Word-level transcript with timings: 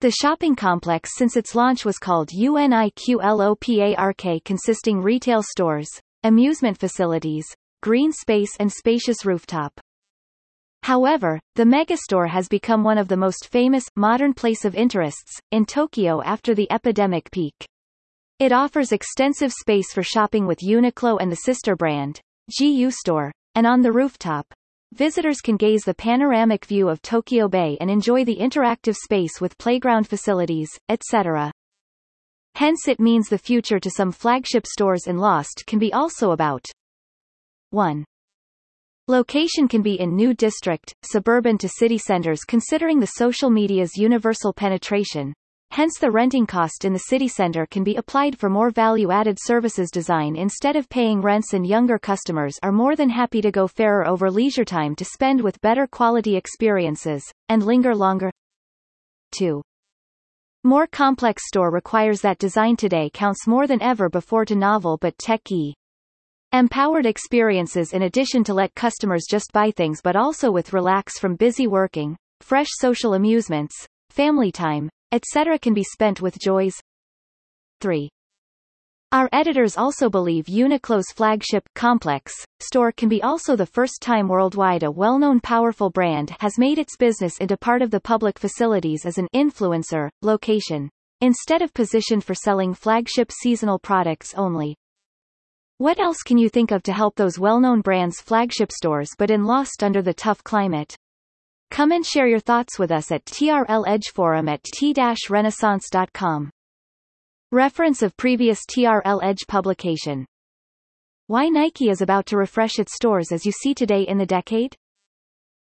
The 0.00 0.10
shopping 0.10 0.56
complex 0.56 1.10
since 1.16 1.36
its 1.36 1.54
launch 1.54 1.84
was 1.84 1.98
called 1.98 2.30
UNIQLOPARK 2.30 4.44
consisting 4.44 5.00
retail 5.00 5.42
stores, 5.42 5.88
amusement 6.22 6.78
facilities, 6.78 7.46
green 7.82 8.12
space 8.12 8.56
and 8.58 8.72
spacious 8.72 9.24
rooftop. 9.24 9.80
However, 10.82 11.38
the 11.54 11.64
megastore 11.64 12.28
has 12.28 12.48
become 12.48 12.82
one 12.82 12.98
of 12.98 13.08
the 13.08 13.16
most 13.16 13.48
famous, 13.50 13.84
modern 13.96 14.32
place 14.32 14.64
of 14.64 14.74
interests, 14.74 15.40
in 15.50 15.66
Tokyo 15.66 16.22
after 16.22 16.54
the 16.54 16.70
epidemic 16.72 17.30
peak. 17.30 17.66
It 18.38 18.52
offers 18.52 18.92
extensive 18.92 19.52
space 19.52 19.92
for 19.92 20.02
shopping 20.02 20.46
with 20.46 20.60
Uniqlo 20.60 21.18
and 21.20 21.30
the 21.30 21.36
sister 21.36 21.76
brand, 21.76 22.20
GU 22.58 22.90
Store, 22.90 23.32
and 23.54 23.66
on 23.66 23.82
the 23.82 23.92
rooftop, 23.92 24.46
visitors 24.92 25.40
can 25.40 25.56
gaze 25.56 25.82
the 25.82 25.94
panoramic 25.94 26.64
view 26.64 26.88
of 26.88 27.02
Tokyo 27.02 27.48
Bay 27.48 27.76
and 27.80 27.90
enjoy 27.90 28.24
the 28.24 28.36
interactive 28.36 28.94
space 28.94 29.40
with 29.40 29.58
playground 29.58 30.08
facilities, 30.08 30.70
etc. 30.88 31.52
Hence 32.54 32.88
it 32.88 33.00
means 33.00 33.28
the 33.28 33.38
future 33.38 33.78
to 33.78 33.90
some 33.90 34.12
flagship 34.12 34.66
stores 34.66 35.06
in 35.06 35.18
Lost 35.18 35.64
can 35.66 35.78
be 35.78 35.92
also 35.92 36.30
about 36.30 36.64
1. 37.70 38.04
Location 39.10 39.68
can 39.68 39.80
be 39.80 39.98
in 39.98 40.14
new 40.14 40.34
district, 40.34 40.94
suburban 41.02 41.56
to 41.58 41.68
city 41.68 41.96
centers 41.96 42.44
considering 42.44 43.00
the 43.00 43.06
social 43.06 43.48
media's 43.48 43.96
universal 43.96 44.52
penetration, 44.52 45.32
Hence 45.70 45.98
the 45.98 46.10
renting 46.10 46.46
cost 46.46 46.84
in 46.84 46.92
the 46.92 46.98
city 46.98 47.28
center 47.28 47.66
can 47.66 47.84
be 47.84 47.96
applied 47.96 48.38
for 48.38 48.48
more 48.48 48.70
value-added 48.70 49.38
services 49.40 49.90
design 49.90 50.34
instead 50.34 50.76
of 50.76 50.88
paying 50.88 51.20
rents 51.20 51.52
and 51.52 51.66
younger 51.66 51.98
customers 51.98 52.58
are 52.62 52.72
more 52.72 52.96
than 52.96 53.10
happy 53.10 53.42
to 53.42 53.50
go 53.50 53.66
fairer 53.66 54.06
over 54.06 54.30
leisure 54.30 54.64
time 54.64 54.94
to 54.96 55.04
spend 55.04 55.40
with 55.40 55.60
better 55.60 55.86
quality 55.86 56.36
experiences, 56.36 57.22
and 57.48 57.64
linger 57.64 57.94
longer. 57.94 58.30
2. 59.32 59.62
More 60.64 60.86
complex 60.86 61.42
store 61.46 61.70
requires 61.70 62.22
that 62.22 62.38
design 62.38 62.76
today 62.76 63.10
counts 63.12 63.46
more 63.46 63.66
than 63.66 63.82
ever 63.82 64.08
before 64.08 64.44
to 64.46 64.56
novel 64.56 64.96
but 65.00 65.16
tech-y. 65.18 65.74
Empowered 66.54 67.04
experiences 67.04 67.92
in 67.92 68.04
addition 68.04 68.42
to 68.42 68.54
let 68.54 68.74
customers 68.74 69.26
just 69.28 69.52
buy 69.52 69.70
things 69.70 70.00
but 70.02 70.16
also 70.16 70.50
with 70.50 70.72
relax 70.72 71.18
from 71.18 71.36
busy 71.36 71.66
working, 71.66 72.16
fresh 72.40 72.68
social 72.70 73.12
amusements, 73.12 73.74
family 74.08 74.50
time, 74.50 74.88
etc. 75.12 75.58
can 75.58 75.74
be 75.74 75.84
spent 75.84 76.22
with 76.22 76.38
joys. 76.38 76.72
3. 77.82 78.08
Our 79.12 79.28
editors 79.30 79.76
also 79.76 80.08
believe 80.08 80.46
Uniqlo's 80.46 81.12
flagship 81.14 81.68
complex 81.74 82.32
store 82.60 82.92
can 82.92 83.10
be 83.10 83.22
also 83.22 83.54
the 83.54 83.66
first 83.66 84.00
time 84.00 84.26
worldwide 84.26 84.84
a 84.84 84.90
well-known 84.90 85.40
powerful 85.40 85.90
brand 85.90 86.34
has 86.40 86.56
made 86.56 86.78
its 86.78 86.96
business 86.96 87.36
into 87.40 87.58
part 87.58 87.82
of 87.82 87.90
the 87.90 88.00
public 88.00 88.38
facilities 88.38 89.04
as 89.04 89.18
an 89.18 89.28
influencer 89.34 90.08
location, 90.22 90.88
instead 91.20 91.60
of 91.60 91.74
positioned 91.74 92.24
for 92.24 92.34
selling 92.34 92.72
flagship 92.72 93.30
seasonal 93.30 93.78
products 93.78 94.32
only. 94.32 94.74
What 95.78 96.00
else 96.00 96.24
can 96.24 96.38
you 96.38 96.48
think 96.48 96.72
of 96.72 96.82
to 96.82 96.92
help 96.92 97.14
those 97.14 97.38
well-known 97.38 97.82
brands' 97.82 98.20
flagship 98.20 98.72
stores 98.72 99.10
but 99.16 99.30
in 99.30 99.44
lost 99.44 99.84
under 99.84 100.02
the 100.02 100.12
tough 100.12 100.42
climate? 100.42 100.96
Come 101.70 101.92
and 101.92 102.04
share 102.04 102.26
your 102.26 102.40
thoughts 102.40 102.80
with 102.80 102.90
us 102.90 103.12
at 103.12 103.24
TRL 103.26 103.86
Edge 103.86 104.08
Forum 104.12 104.48
at 104.48 104.64
t-renaissance.com. 104.64 106.50
Reference 107.52 108.02
of 108.02 108.16
previous 108.16 108.66
TRL 108.66 109.20
Edge 109.22 109.46
publication. 109.46 110.26
Why 111.28 111.48
Nike 111.48 111.90
is 111.90 112.00
about 112.00 112.26
to 112.26 112.36
refresh 112.36 112.80
its 112.80 112.96
stores 112.96 113.30
as 113.30 113.46
you 113.46 113.52
see 113.52 113.72
today 113.72 114.02
in 114.02 114.18
the 114.18 114.26
decade? 114.26 114.74